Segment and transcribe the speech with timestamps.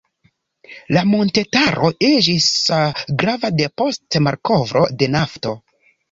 [0.95, 2.47] La montetaro iĝis
[3.23, 5.53] grava depost malkovro de nafto.